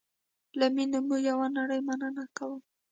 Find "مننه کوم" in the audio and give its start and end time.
1.87-2.61